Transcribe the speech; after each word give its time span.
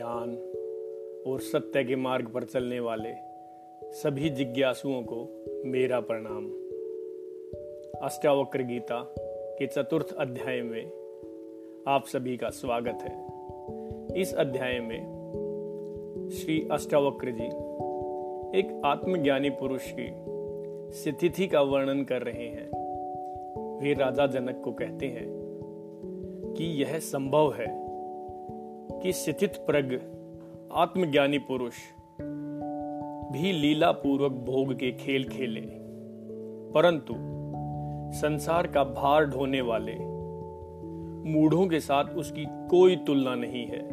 और 0.00 1.40
सत्य 1.40 1.84
के 1.84 1.96
मार्ग 1.96 2.26
पर 2.26 2.44
चलने 2.44 2.80
वाले 2.80 3.12
सभी 3.84 4.30
जिज्ञासुओं 4.30 5.02
को 5.02 5.44
मेरा 5.64 6.00
प्रणाम। 6.00 6.46
अष्टावक्र 8.06 8.62
गीता 8.62 9.14
के 9.58 9.66
चतुर्थ 9.66 10.14
अध्याय 10.18 10.60
में 10.60 10.86
आप 11.88 12.04
सभी 12.06 12.36
का 12.36 12.50
स्वागत 12.50 12.98
है। 13.02 13.26
इस 14.20 14.34
अध्याय 14.34 14.80
में 14.80 15.02
श्री 16.32 16.68
अष्टावक्र 16.72 17.30
जी 17.30 17.46
एक 18.58 18.82
आत्मज्ञानी 18.84 19.50
पुरुष 19.50 19.92
की 19.98 20.32
स्थिति 20.92 21.46
का 21.46 21.60
वर्णन 21.60 22.04
कर 22.04 22.22
रहे 22.22 22.46
हैं। 22.46 22.68
वे 23.80 23.92
राजा 23.92 24.26
जनक 24.26 24.60
को 24.64 24.72
कहते 24.72 25.06
हैं 25.06 25.26
कि 26.56 26.64
यह 26.64 26.98
संभव 26.98 27.52
है 27.52 27.82
कि 29.02 29.12
स्थित 29.12 29.56
प्रग, 29.56 30.00
आत्मज्ञानी 30.72 31.38
पुरुष, 31.38 31.72
भी 33.32 33.52
लीला 33.52 33.92
पूर्वक 33.92 34.32
भोग 34.32 34.74
के 34.74 34.92
खेल 34.92 35.28
खेले। 35.28 35.60
परंतु, 36.72 37.14
संसार 38.18 38.66
का 38.66 38.84
भार 38.84 39.24
ढोने 39.24 39.60
वाले, 39.60 39.94
मूढ़ों 41.30 41.66
के 41.66 41.80
साथ 41.80 42.04
उसकी 42.04 42.44
कोई 42.48 42.96
तुलना 42.96 43.34
नहीं 43.34 43.66
है। 43.66 43.86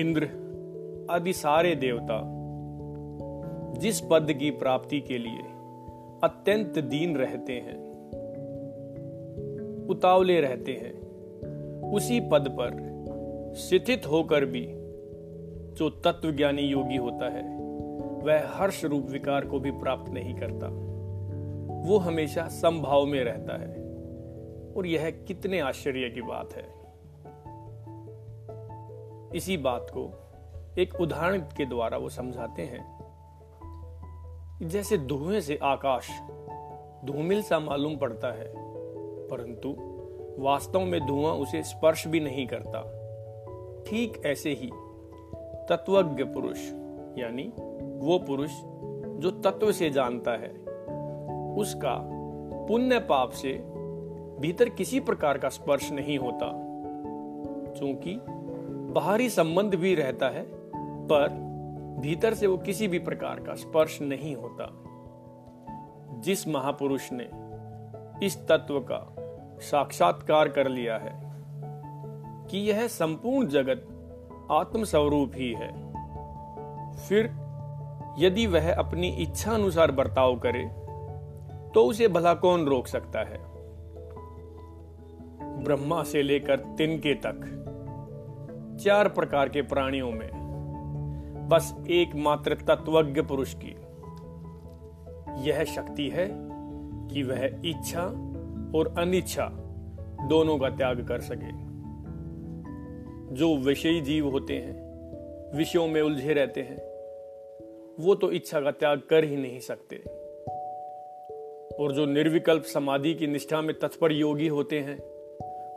इंद्र, 0.00 0.22
आदि 1.10 1.32
सारे 1.32 1.74
देवता, 1.74 2.22
जिस 3.78 4.00
पद 4.00 4.32
की 4.32 4.50
प्राप्ति 4.50 5.00
के 5.00 5.18
लिए 5.18 5.42
अत्यंत 6.24 6.78
दीन 6.78 7.16
रहते 7.16 7.52
हैं, 7.52 7.90
उतावले 9.88 10.40
रहते 10.40 10.72
हैं, 10.72 11.00
उसी 11.92 12.20
पद 12.20 12.48
पर 12.48 12.90
स्थित 13.54 14.06
होकर 14.06 14.44
भी 14.44 14.66
जो 15.74 15.90
तत्वज्ञानी 15.90 16.62
योगी 16.62 16.96
होता 16.96 17.28
है, 17.30 17.58
वह 18.22 18.42
हर्ष 18.46 18.84
रूप 18.84 19.06
विकार 19.10 19.46
को 19.46 19.60
भी 19.60 19.70
प्राप्त 19.70 20.12
नहीं 20.12 20.34
करता। 20.34 20.66
वो 21.88 21.98
हमेशा 21.98 22.48
संभाव 22.48 23.06
में 23.06 23.24
रहता 23.24 23.60
है। 23.60 23.80
और 24.76 24.86
यह 24.86 25.10
कितने 25.10 25.60
आश्चर्य 25.60 26.10
की 26.10 26.22
बात 26.22 26.52
है। 26.52 26.80
इसी 29.34 29.56
बात 29.56 29.86
को 29.90 30.32
एक 30.78 31.00
उदाहरण 31.00 31.38
के 31.38 31.66
द्वारा 31.66 31.98
वो 31.98 32.08
समझाते 32.08 32.62
हैं। 32.62 33.00
जैसे 34.62 34.98
धुएँ 34.98 35.40
से 35.40 35.58
आकाश 35.62 36.10
धूमिल 37.04 37.42
सा 37.42 37.58
मालूम 37.58 37.96
पड़ता 37.96 38.32
है, 38.32 38.52
परंतु 39.28 39.76
वास्तव 40.42 40.80
में 40.80 41.06
धुआँ 41.06 41.32
उसे 41.32 41.62
स्पर्श 41.62 42.06
भी 42.06 42.20
नहीं 42.20 42.46
करता। 42.46 42.99
ठीक 43.86 44.22
ऐसे 44.26 44.50
ही 44.50 44.70
तत्वज्ञ 45.68 46.24
पुरुष, 46.24 46.58
यानी 47.18 47.52
वो 48.06 48.18
पुरुष 48.18 48.50
जो 49.20 49.30
तत्व 49.30 49.72
से 49.72 49.90
जानता 49.90 50.30
है, 50.30 50.50
उसका 51.54 52.00
पुण्य 52.68 52.98
पाप 52.98 53.30
से 53.30 53.52
भीतर 54.40 54.68
किसी 54.68 55.00
प्रकार 55.00 55.38
का 55.38 55.48
स्पर्श 55.48 55.92
नहीं 55.92 56.18
होता। 56.18 56.52
क्योंकि 57.78 58.20
बाहरी 58.92 59.30
संबंध 59.30 59.74
भी 59.74 59.94
रहता 59.94 60.28
है, 60.28 60.46
पर 61.06 61.28
भीतर 62.00 62.34
से 62.34 62.46
वो 62.46 62.58
किसी 62.58 62.88
भी 62.88 62.98
प्रकार 62.98 63.40
का 63.40 63.54
स्पर्श 63.54 64.02
नहीं 64.02 64.36
होता। 64.36 64.84
जिस 66.20 66.48
महापुरुष 66.48 67.10
ने 67.12 67.30
इस 68.26 68.46
तत्व 68.48 68.80
का 68.80 69.14
साक्षात्कार 69.60 70.48
कर 70.48 70.68
लिया 70.68 70.98
है 70.98 71.29
कि 72.50 72.58
यह 72.58 72.86
संपूर्ण 72.86 73.48
जगत 73.48 73.86
आत्मस्वरूप 74.50 75.32
ही 75.34 75.52
है। 75.52 75.70
फिर 76.96 77.32
यदि 78.18 78.46
वह 78.46 78.74
अपनी 78.74 79.08
इच्छा 79.08 79.52
अनुसार 79.52 79.90
बर्ताव 79.90 80.38
करे 80.38 80.64
तो 81.74 81.84
उसे 81.84 82.08
भला 82.08 82.34
कौन 82.34 82.64
रोक 82.64 82.86
सकता 82.86 83.20
है? 83.20 83.38
ब्रह्मा 85.64 86.02
से 86.02 86.22
लेकर 86.22 86.56
तिनके 86.56 87.14
तक, 87.14 87.56
चार 88.84 89.08
प्रकार 89.08 89.48
के 89.48 89.62
प्राणियों 89.62 90.10
में, 90.10 90.28
बस 91.48 91.74
एकमात्र 91.90 92.54
तत्वज्ञ 92.54 93.22
पुरुष 93.22 93.54
की। 93.54 93.74
यह 95.48 95.64
शक्ति 95.64 96.08
है 96.08 96.28
कि 97.08 97.22
वह 97.22 97.44
इच्छा 97.64 98.02
और 98.78 98.94
अनिच्छा 98.98 99.48
दोनों 100.28 100.58
का 100.58 100.68
त्याग 100.68 101.06
कर 101.08 101.20
सके। 101.20 101.69
जो 103.32 103.56
विषयी 103.56 104.00
जीव 104.00 104.28
होते 104.28 104.54
हैं, 104.54 104.90
विषयों 105.56 105.88
में 105.88 106.02
उलझे 106.02 106.32
रहते 106.32 106.60
हैं, 106.60 106.76
वो 108.00 108.14
तो 108.14 108.32
इच्छा 108.32 108.60
का 108.60 108.70
त्याग 108.70 109.00
कर 109.10 109.24
ही 109.24 109.36
नहीं 109.36 109.60
सकते। 109.60 109.96
और 111.84 111.92
जो 111.92 112.06
निर्विकल्प 112.06 112.62
समाधि 112.62 113.14
की 113.14 113.26
निष्ठा 113.26 113.60
में 113.60 113.78
तत्पर 113.78 114.12
योगी 114.12 114.48
होते 114.48 114.78
हैं, 114.78 114.98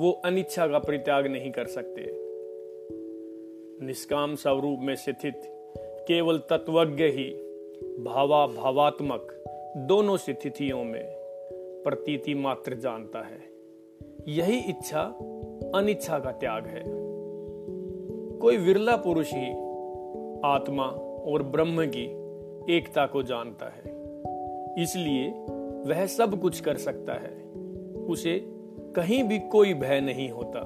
वो 0.00 0.22
अनिच्छा 0.24 0.68
का 0.68 0.78
परित्याग 0.78 1.26
नहीं 1.26 1.50
कर 1.50 1.66
सकते। 1.66 2.10
निष्काम 3.86 4.34
स्वरूप 4.34 4.78
में 4.80 4.94
स्थित 4.94 5.42
केवल 6.08 6.38
तत्वज्ञ 6.38 7.04
ही 7.04 7.30
भावा 8.04 8.46
भावात्मक 8.46 9.44
दोनों 9.76 10.16
स्थितियों 10.16 10.84
में 10.84 11.04
प्रतीति 11.84 12.34
मात्र 12.34 12.74
जानता 12.74 13.18
है। 13.18 13.40
यही 14.28 14.58
इच्छा 14.58 15.02
अनिच्छा 15.74 16.18
का 16.18 16.32
त्याग 16.32 16.66
है। 16.66 17.09
कोई 18.40 18.56
विरला 18.56 18.96
पुरुष 18.96 19.32
ही 19.34 19.50
आत्मा 20.44 20.84
और 21.32 21.42
ब्रह्म 21.42 21.86
की 21.86 22.04
एकता 22.76 23.06
को 23.06 23.22
जानता 23.22 23.66
है। 23.66 23.82
इसलिए 24.82 25.28
वह 25.86 26.06
सब 26.06 26.40
कुछ 26.40 26.60
कर 26.60 26.76
सकता 26.76 27.12
है। 27.12 27.44
उसे 28.06 28.38
कहीं 28.96 29.24
भी 29.24 29.38
कोई 29.38 29.74
भय 29.74 30.00
नहीं 30.00 30.30
होता। 30.30 30.60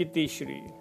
इति 0.00 0.26
श्री 0.26 0.77